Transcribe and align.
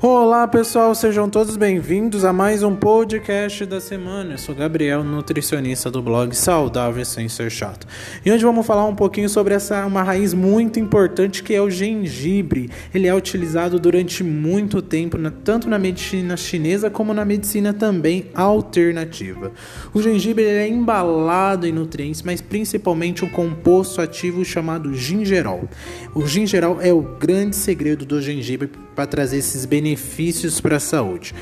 Olá 0.00 0.46
pessoal, 0.46 0.94
sejam 0.94 1.28
todos 1.28 1.56
bem-vindos 1.56 2.24
a 2.24 2.32
mais 2.32 2.62
um 2.62 2.76
podcast 2.76 3.66
da 3.66 3.80
semana. 3.80 4.34
Eu 4.34 4.38
sou 4.38 4.54
Gabriel, 4.54 5.02
nutricionista 5.02 5.90
do 5.90 6.00
blog 6.00 6.32
Saudável 6.36 7.04
Sem 7.04 7.28
Ser 7.28 7.50
Chato. 7.50 7.84
E 8.24 8.30
hoje 8.30 8.44
vamos 8.44 8.64
falar 8.64 8.84
um 8.84 8.94
pouquinho 8.94 9.28
sobre 9.28 9.54
essa 9.54 9.84
uma 9.84 10.04
raiz 10.04 10.32
muito 10.32 10.78
importante 10.78 11.42
que 11.42 11.52
é 11.52 11.60
o 11.60 11.68
gengibre. 11.68 12.70
Ele 12.94 13.08
é 13.08 13.14
utilizado 13.14 13.80
durante 13.80 14.22
muito 14.22 14.80
tempo, 14.80 15.18
tanto 15.42 15.68
na 15.68 15.80
medicina 15.80 16.36
chinesa 16.36 16.88
como 16.88 17.12
na 17.12 17.24
medicina 17.24 17.72
também 17.72 18.26
alternativa. 18.36 19.50
O 19.92 20.00
gengibre 20.00 20.44
é 20.44 20.68
embalado 20.68 21.66
em 21.66 21.72
nutrientes, 21.72 22.22
mas 22.22 22.40
principalmente 22.40 23.24
um 23.24 23.28
composto 23.28 24.00
ativo 24.00 24.44
chamado 24.44 24.94
gingerol. 24.94 25.68
O 26.14 26.24
gingerol 26.24 26.80
é 26.80 26.92
o 26.92 27.02
grande 27.02 27.56
segredo 27.56 28.06
do 28.06 28.22
gengibre 28.22 28.70
para 28.94 29.06
trazer 29.06 29.38
esses 29.38 29.64
benefícios 29.64 29.87
benefícios 29.88 30.60
para 30.60 30.76
a 30.76 30.80
saúde, 30.80 31.34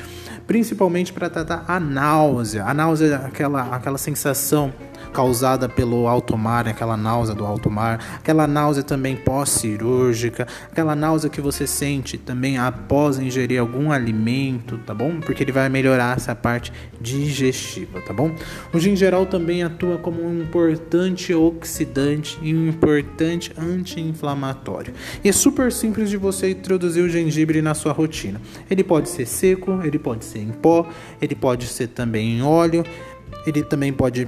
principalmente 0.47 1.11
para 1.11 1.29
tratar 1.29 1.65
a 1.67 1.79
náusea. 1.79 2.63
A 2.65 2.73
náusea 2.73 3.07
é 3.07 3.27
aquela, 3.27 3.75
aquela 3.75 3.97
sensação 3.97 4.73
causada 5.17 5.67
pelo 5.67 6.07
alto 6.07 6.37
mar, 6.37 6.67
aquela 6.67 6.95
náusea 6.95 7.33
do 7.33 7.45
alto 7.45 7.71
mar, 7.71 8.19
aquela 8.19 8.45
náusea 8.45 8.83
também 8.83 9.15
pós-cirúrgica, 9.15 10.47
aquela 10.71 10.95
náusea 10.95 11.29
que 11.29 11.41
você 11.41 11.65
sente 11.65 12.17
também 12.17 12.57
após 12.57 13.17
ingerir 13.17 13.59
algum 13.59 13.91
alimento, 13.91 14.77
tá 14.85 14.93
bom? 14.93 15.19
Porque 15.19 15.43
ele 15.43 15.51
vai 15.51 15.69
melhorar 15.69 16.15
essa 16.15 16.35
parte 16.35 16.71
digestiva, 17.01 17.99
tá 18.01 18.13
bom? 18.13 18.31
O 18.71 18.79
gingerol 18.79 19.25
também 19.25 19.63
atua 19.63 19.97
como 19.97 20.23
um 20.23 20.41
importante 20.41 21.33
oxidante 21.33 22.37
e 22.41 22.53
um 22.53 22.67
importante 22.67 23.51
anti-inflamatório. 23.57 24.93
E 25.23 25.29
é 25.29 25.31
super 25.31 25.71
simples 25.71 26.09
de 26.09 26.17
você 26.17 26.51
introduzir 26.51 27.03
o 27.03 27.09
gengibre 27.09 27.61
na 27.61 27.73
sua 27.73 27.91
rotina. 27.91 28.39
Ele 28.69 28.83
pode 28.83 29.09
ser 29.09 29.25
seco, 29.25 29.81
ele 29.83 29.97
pode 29.97 30.25
ser 30.25 30.36
em 30.39 30.51
pó, 30.51 30.87
ele 31.21 31.35
pode 31.35 31.67
ser 31.67 31.87
também 31.87 32.37
em 32.37 32.41
óleo, 32.41 32.83
ele 33.45 33.63
também 33.63 33.91
pode 33.91 34.27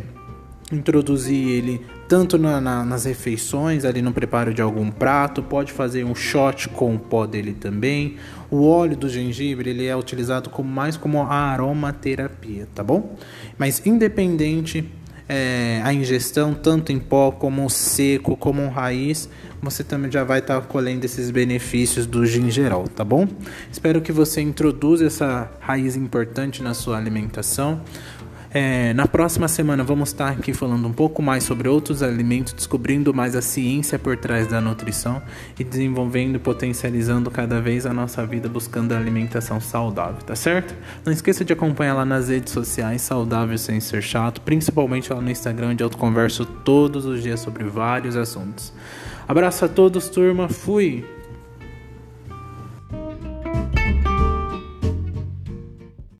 introduzir 0.71 1.47
ele 1.47 1.81
tanto 2.07 2.37
na, 2.39 2.59
na, 2.59 2.83
nas 2.83 3.05
refeições, 3.05 3.85
ali 3.85 4.01
no 4.01 4.11
preparo 4.11 4.53
de 4.53 4.61
algum 4.61 4.89
prato, 4.89 5.43
pode 5.43 5.71
fazer 5.71 6.03
um 6.03 6.15
shot 6.15 6.67
com 6.69 6.95
o 6.95 6.99
pó 6.99 7.27
dele 7.27 7.53
também. 7.53 8.17
O 8.49 8.67
óleo 8.67 8.97
do 8.97 9.07
gengibre 9.07 9.69
ele 9.69 9.85
é 9.85 9.95
utilizado 9.95 10.49
como, 10.49 10.67
mais 10.67 10.97
como 10.97 11.21
aromaterapia, 11.21 12.67
tá 12.73 12.83
bom? 12.83 13.15
Mas 13.59 13.85
independente 13.85 14.89
é, 15.29 15.79
a 15.83 15.93
ingestão, 15.93 16.55
tanto 16.55 16.91
em 16.91 16.99
pó 16.99 17.31
como 17.31 17.69
seco, 17.69 18.35
como 18.35 18.67
raiz, 18.67 19.29
você 19.61 19.83
também 19.83 20.11
já 20.11 20.23
vai 20.23 20.39
estar 20.39 20.59
tá 20.59 20.67
colhendo 20.67 21.05
esses 21.05 21.29
benefícios 21.29 22.07
do 22.07 22.25
gingerol, 22.25 22.87
tá 22.87 23.05
bom? 23.05 23.27
Espero 23.71 24.01
que 24.01 24.11
você 24.11 24.41
introduza 24.41 25.05
essa 25.05 25.51
raiz 25.59 25.95
importante 25.95 26.63
na 26.63 26.73
sua 26.73 26.97
alimentação. 26.97 27.81
É, 28.51 28.93
na 28.95 29.07
próxima 29.07 29.47
semana 29.47 29.83
vamos 29.83 30.09
estar 30.09 30.29
aqui 30.29 30.53
falando 30.53 30.87
um 30.87 30.91
pouco 30.91 31.21
mais 31.21 31.43
sobre 31.43 31.67
outros 31.67 32.01
alimentos, 32.01 32.51
descobrindo 32.51 33.13
mais 33.13 33.35
a 33.35 33.43
ciência 33.43 33.99
por 33.99 34.17
trás 34.17 34.47
da 34.47 34.59
nutrição 34.59 35.21
e 35.59 35.63
desenvolvendo 35.63 36.35
e 36.35 36.39
potencializando 36.39 37.29
cada 37.29 37.61
vez 37.61 37.85
a 37.85 37.93
nossa 37.93 38.25
vida 38.25 38.49
buscando 38.49 38.93
a 38.93 38.97
alimentação 38.97 39.61
saudável, 39.61 40.21
tá 40.25 40.35
certo? 40.35 40.73
Não 41.05 41.13
esqueça 41.13 41.45
de 41.45 41.53
acompanhar 41.53 41.93
lá 41.93 42.05
nas 42.05 42.29
redes 42.29 42.51
sociais 42.51 43.03
Saudável 43.03 43.57
Sem 43.57 43.79
Ser 43.79 44.01
Chato, 44.01 44.41
principalmente 44.41 45.13
lá 45.13 45.21
no 45.21 45.29
Instagram, 45.29 45.69
onde 45.69 45.83
eu 45.83 45.89
converso 45.91 46.43
todos 46.43 47.05
os 47.05 47.21
dias 47.21 47.39
sobre 47.39 47.63
vários 47.65 48.15
assuntos. 48.15 48.73
Abraço 49.27 49.65
a 49.65 49.67
todos, 49.67 50.09
turma. 50.09 50.49
Fui! 50.49 51.18